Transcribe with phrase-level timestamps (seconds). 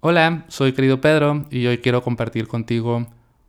[0.00, 3.08] Hola, soy querido Pedro y hoy quiero compartir contigo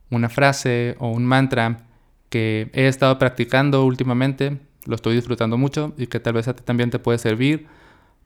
[0.10, 1.86] una frase o un mantra
[2.32, 6.64] que he estado practicando últimamente, lo estoy disfrutando mucho y que tal vez a ti
[6.64, 7.68] también te puede servir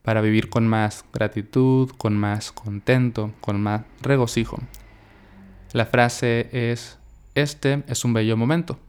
[0.03, 4.57] para vivir con más gratitud, con más contento, con más regocijo.
[5.73, 6.99] La frase es,
[7.35, 8.79] este es un bello momento.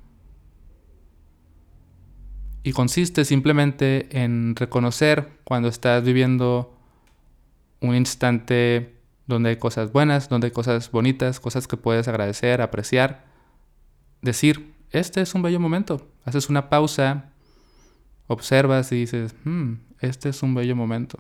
[2.62, 6.79] Y consiste simplemente en reconocer cuando estás viviendo
[7.80, 8.95] un instante
[9.27, 13.25] donde hay cosas buenas, donde hay cosas bonitas, cosas que puedes agradecer, apreciar.
[14.23, 16.07] Decir, este es un bello momento.
[16.25, 17.32] Haces una pausa,
[18.27, 21.18] observas y dices, hmm, este es un bello momento.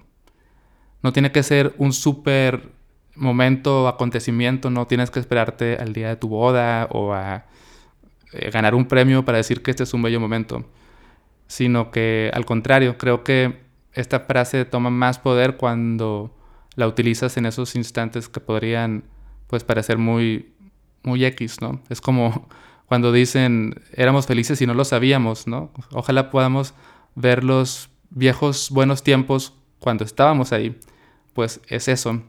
[1.02, 2.72] No tiene que ser un súper
[3.16, 7.46] momento o acontecimiento, no tienes que esperarte al día de tu boda o a
[8.32, 10.64] eh, ganar un premio para decir que este es un bello momento,
[11.46, 13.62] sino que al contrario, creo que
[13.92, 16.34] esta frase toma más poder cuando
[16.76, 19.04] la utilizas en esos instantes que podrían
[19.46, 20.52] pues parecer muy,
[21.02, 21.80] muy X, ¿no?
[21.88, 22.48] Es como
[22.86, 25.70] cuando dicen éramos felices y no lo sabíamos, ¿no?
[25.92, 26.74] Ojalá podamos
[27.14, 30.78] ver los viejos buenos tiempos cuando estábamos ahí.
[31.34, 32.22] Pues es eso.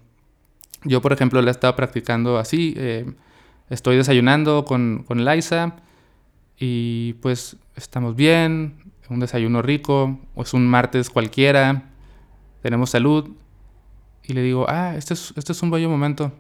[0.84, 2.74] Yo, por ejemplo, la he practicando así.
[2.78, 3.06] Eh,
[3.70, 5.76] estoy desayunando con, con Liza
[6.58, 11.92] y pues estamos bien, un desayuno rico, es un martes cualquiera,
[12.62, 13.30] tenemos salud
[14.28, 16.32] y le digo, ah, este es, este es un bello momento,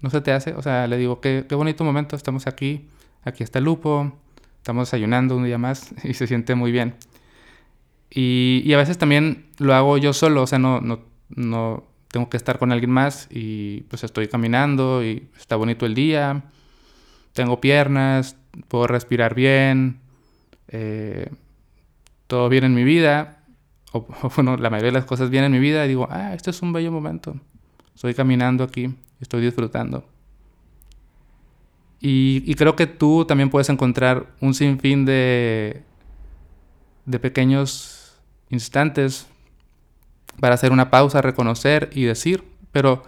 [0.00, 0.54] ¿no se te hace?
[0.54, 2.88] O sea, le digo, qué, qué bonito momento, estamos aquí,
[3.22, 4.12] aquí está lupo,
[4.58, 6.94] estamos desayunando un día más y se siente muy bien.
[8.10, 11.00] Y, y, a veces también lo hago yo solo, o sea, no, no,
[11.30, 15.94] no tengo que estar con alguien más y pues estoy caminando y está bonito el
[15.94, 16.44] día,
[17.32, 18.36] tengo piernas,
[18.68, 19.98] puedo respirar bien,
[20.68, 21.28] eh,
[22.28, 23.43] todo bien en mi vida
[23.94, 24.06] o,
[24.36, 26.60] bueno, la mayoría de las cosas vienen en mi vida y digo, ah, este es
[26.62, 27.36] un bello momento.
[27.94, 30.04] Estoy caminando aquí, estoy disfrutando.
[32.00, 35.82] Y, y creo que tú también puedes encontrar un sinfín de,
[37.06, 38.18] de pequeños
[38.50, 39.26] instantes
[40.40, 43.04] para hacer una pausa, reconocer y decir, pero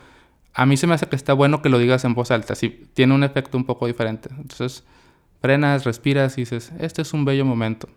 [0.54, 2.70] a mí se me hace que está bueno que lo digas en voz alta, si
[2.94, 4.30] tiene un efecto un poco diferente.
[4.38, 4.84] Entonces,
[5.42, 7.88] frenas, respiras y dices, este es un bello momento.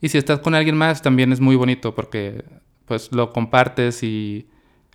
[0.00, 2.44] Y si estás con alguien más, también es muy bonito porque
[2.86, 4.48] pues lo compartes y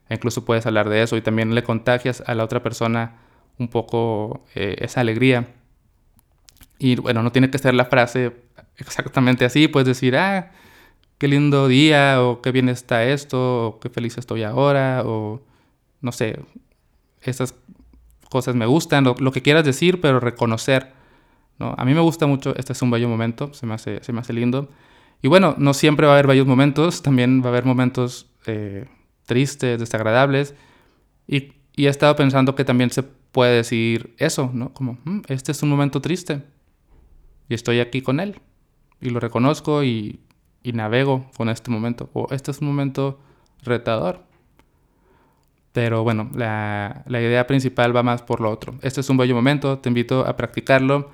[0.09, 3.21] incluso puedes hablar de eso y también le contagias a la otra persona
[3.57, 5.47] un poco eh, esa alegría.
[6.77, 8.35] Y bueno, no tiene que ser la frase
[8.77, 10.51] exactamente así, puedes decir, ah,
[11.17, 15.41] qué lindo día, o qué bien está esto, o qué feliz estoy ahora, o
[16.01, 16.39] no sé,
[17.21, 17.53] esas
[18.29, 20.93] cosas me gustan, lo, lo que quieras decir, pero reconocer.
[21.59, 21.75] ¿No?
[21.77, 24.19] A mí me gusta mucho, este es un bello momento, se me hace, se me
[24.21, 24.69] hace lindo.
[25.21, 28.85] Y bueno, no siempre va a haber bellos momentos, también va a haber momentos eh,
[29.25, 30.55] tristes, desagradables.
[31.27, 34.73] Y, y, he estado pensando que también se puede decir eso, ¿no?
[34.73, 36.41] Como, mm, este es un momento triste
[37.49, 38.39] y estoy aquí con él.
[39.01, 40.21] Y lo reconozco y,
[40.63, 42.09] navego con este momento.
[42.13, 43.19] O este es un momento
[43.63, 44.23] retador.
[45.73, 48.75] Pero bueno, la, la, idea principal va más por lo otro.
[48.81, 51.11] Este es un bello momento, te invito a practicarlo.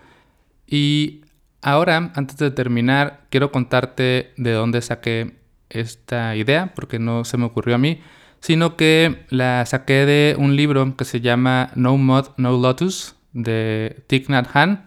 [0.67, 1.21] Y
[1.65, 5.39] Ahora, antes de terminar, quiero contarte de dónde saqué
[5.71, 8.01] esta idea, porque no se me ocurrió a mí,
[8.39, 14.03] sino que la saqué de un libro que se llama No Mod, No Lotus, de
[14.05, 14.85] Thich Nhat Hanh.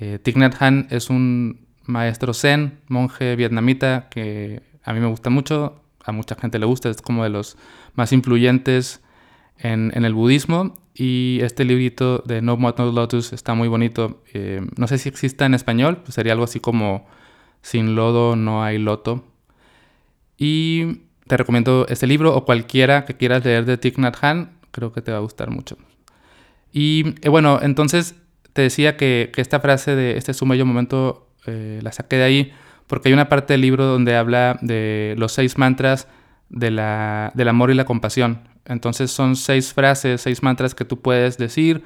[0.00, 5.30] Eh, Thich Nhat Hanh es un maestro zen, monje vietnamita, que a mí me gusta
[5.30, 7.56] mucho, a mucha gente le gusta, es como de los
[7.94, 9.04] más influyentes
[9.56, 14.22] en, en el budismo y este librito de No More No Lotus está muy bonito.
[14.32, 17.06] Eh, no sé si exista en español, pues sería algo así como
[17.60, 19.24] Sin lodo no hay loto.
[20.38, 24.92] Y te recomiendo este libro o cualquiera que quieras leer de Thich Nhat Hanh, creo
[24.92, 25.76] que te va a gustar mucho.
[26.72, 28.14] Y eh, bueno, entonces
[28.54, 32.16] te decía que, que, esta frase de este es un bello momento eh, la saqué
[32.16, 32.52] de ahí
[32.86, 36.08] porque hay una parte del libro donde habla de los seis mantras
[36.48, 38.48] de la, del amor y la compasión.
[38.66, 41.82] Entonces son seis frases, seis mantras que tú puedes decir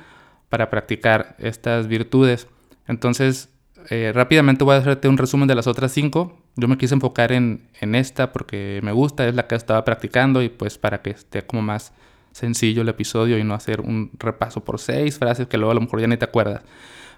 [0.48, 2.48] para practicar estas virtudes.
[2.86, 3.50] Entonces,
[3.88, 6.38] eh, rápidamente voy a hacerte un resumen de las otras cinco.
[6.56, 10.42] Yo me quise enfocar en, en, esta porque me gusta, es la que estaba practicando
[10.42, 11.92] y pues para que esté como más
[12.32, 15.80] sencillo el episodio y no hacer un repaso por seis frases que luego a lo
[15.80, 16.62] mejor ya ni te acuerdas.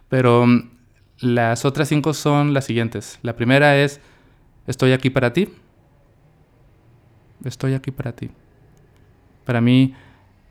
[0.09, 0.71] Pero mm,
[1.21, 3.19] las otras cinco son las siguientes.
[3.23, 4.01] La primera es,
[4.67, 5.49] estoy aquí para ti.
[7.45, 8.31] Estoy aquí para ti.
[9.45, 9.95] Para mí,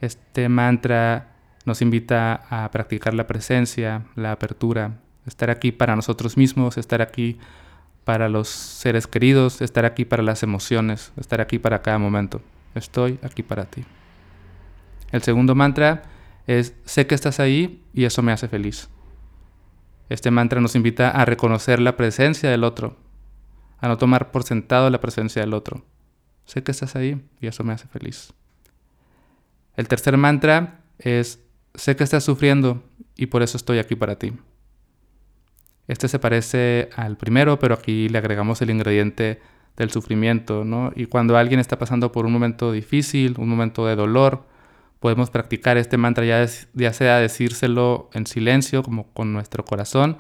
[0.02, 1.32] este mantra
[1.66, 7.38] nos invita a practicar la presencia, la apertura, estar aquí para nosotros mismos, estar aquí
[8.04, 12.42] para los seres queridos, estar aquí para las emociones, estar aquí para cada momento.
[12.74, 13.84] Estoy aquí para ti.
[15.12, 16.04] El segundo mantra
[16.48, 18.90] es sé que estás ahí y eso me hace feliz.
[20.10, 22.98] Este mantra nos invita a reconocer la presencia del otro,
[23.80, 25.86] a no tomar por sentado la presencia del otro.
[26.46, 28.34] Sé que estás ahí y eso me hace feliz.
[29.76, 31.40] El tercer mantra es
[31.74, 32.84] sé que estás sufriendo
[33.16, 34.34] y por eso estoy aquí para ti.
[35.88, 39.42] Este se parece al primero, pero aquí le agregamos el ingrediente
[39.78, 40.92] del sufrimiento, ¿no?
[40.96, 44.46] Y cuando alguien está pasando por un momento difícil, un momento de dolor,
[45.00, 50.18] podemos practicar este mantra ya, ya sea decírselo en silencio, como con nuestro corazón,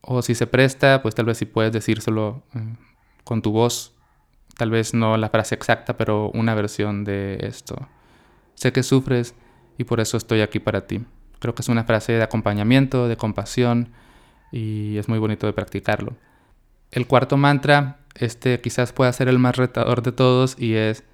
[0.00, 2.76] o si se presta, pues tal vez si puedes decírselo eh,
[3.22, 3.94] con tu voz,
[4.56, 7.88] tal vez no la frase exacta, pero una versión de esto.
[8.54, 9.34] Sé que sufres
[9.78, 11.04] y por eso estoy aquí para ti.
[11.38, 13.90] Creo que es una frase de acompañamiento, de compasión
[14.52, 16.16] y es muy bonito de practicarlo.
[16.90, 21.04] El cuarto mantra, este quizás pueda ser el más retador de todos y es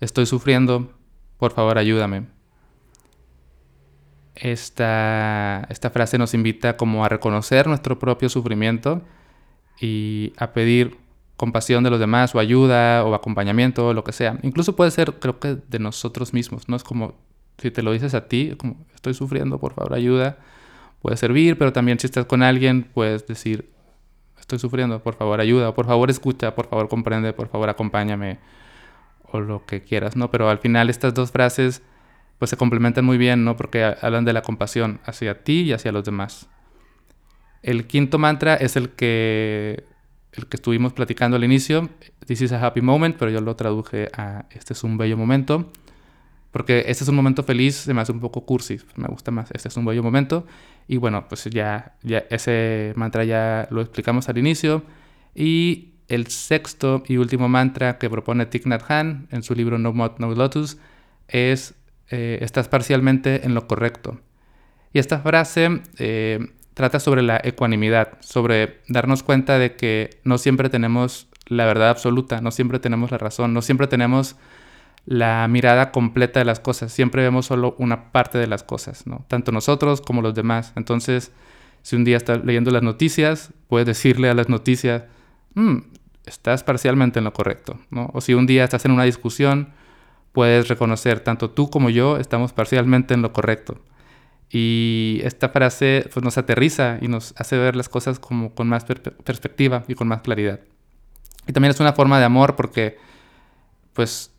[0.00, 0.92] estoy sufriendo,
[1.38, 2.26] por favor ayúdame.
[4.34, 9.02] Esta, esta frase nos invita como a reconocer nuestro propio sufrimiento
[9.80, 10.98] y a pedir
[11.36, 14.38] compasión de los demás o ayuda o acompañamiento o lo que sea.
[14.42, 16.76] Incluso puede ser, creo que, de nosotros mismos, ¿no?
[16.76, 17.14] Es como
[17.58, 20.38] si te lo dices a ti, como estoy sufriendo, por favor ayuda,
[21.00, 23.70] puede servir, pero también si estás con alguien, puedes decir,
[24.38, 28.38] estoy sufriendo, por favor ayuda, por favor escucha, por favor comprende, por favor acompáñame,
[29.30, 30.30] o lo que quieras, ¿no?
[30.30, 31.82] Pero al final estas dos frases
[32.38, 33.56] pues se complementan muy bien, ¿no?
[33.56, 36.48] Porque hablan de la compasión hacia ti y hacia los demás.
[37.62, 39.84] El quinto mantra es el que,
[40.36, 41.88] el que estuvimos platicando al inicio.
[42.26, 45.70] This is a happy moment, pero yo lo traduje a este es un bello momento.
[46.50, 49.50] Porque este es un momento feliz, se me hace un poco cursi, me gusta más.
[49.52, 50.46] Este es un bello momento.
[50.88, 54.82] Y bueno, pues ya, ya ese mantra ya lo explicamos al inicio.
[55.34, 59.92] Y el sexto y último mantra que propone Thich Nhat Hanh en su libro No
[59.92, 60.78] Mod, No Lotus
[61.28, 61.74] es
[62.08, 64.20] eh, estás parcialmente en lo correcto.
[64.92, 66.38] Y esta frase eh,
[66.76, 72.42] trata sobre la ecuanimidad, sobre darnos cuenta de que no siempre tenemos la verdad absoluta,
[72.42, 74.36] no siempre tenemos la razón, no siempre tenemos
[75.06, 79.52] la mirada completa de las cosas, siempre vemos solo una parte de las cosas, tanto
[79.52, 80.74] nosotros como los demás.
[80.76, 81.32] Entonces,
[81.80, 85.04] si un día estás leyendo las noticias, puedes decirle a las noticias,
[85.54, 85.78] mm,
[86.26, 87.78] estás parcialmente en lo correcto.
[88.12, 89.70] O si un día estás en una discusión,
[90.32, 93.80] puedes reconocer, tanto tú como yo estamos parcialmente en lo correcto.
[94.50, 98.84] Y esta frase pues, nos aterriza y nos hace ver las cosas como con más
[98.84, 100.60] perspectiva y con más claridad.
[101.46, 102.98] Y también es una forma de amor porque
[103.92, 104.32] pues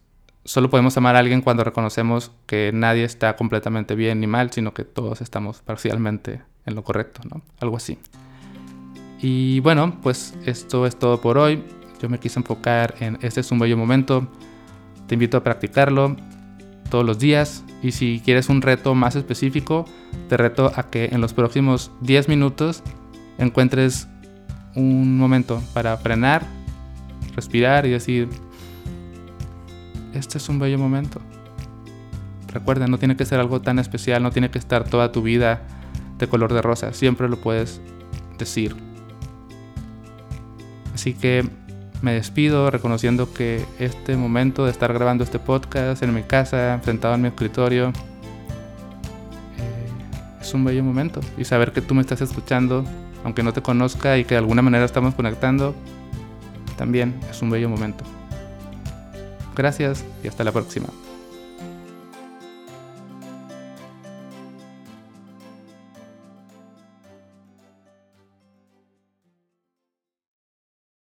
[0.44, 4.74] solo podemos amar a alguien cuando reconocemos que nadie está completamente bien ni mal, sino
[4.74, 7.42] que todos estamos parcialmente en lo correcto, ¿no?
[7.60, 7.98] Algo así.
[9.20, 11.64] Y bueno, pues esto es todo por hoy.
[12.02, 14.30] Yo me quise enfocar en este es un bello momento
[15.08, 16.16] te invito a practicarlo
[16.90, 19.86] todos los días y si quieres un reto más específico,
[20.30, 22.84] te reto a que en los próximos 10 minutos
[23.38, 24.08] encuentres
[24.76, 26.46] un momento para frenar,
[27.36, 28.30] respirar y decir,
[30.14, 31.22] este es un bello momento.
[32.48, 35.62] Recuerda, no tiene que ser algo tan especial, no tiene que estar toda tu vida
[36.18, 37.82] de color de rosa, siempre lo puedes
[38.38, 38.76] decir.
[40.94, 41.48] Así que
[42.02, 47.16] me despido reconociendo que este momento de estar grabando este podcast en mi casa, sentado
[47.16, 47.90] en mi escritorio,
[49.58, 51.22] eh, es un bello momento.
[51.38, 52.86] Y saber que tú me estás escuchando,
[53.24, 55.76] aunque no te conozca y que de alguna manera estamos conectando,
[56.78, 58.04] también es un bello momento.
[59.56, 60.88] Gracias y hasta la próxima.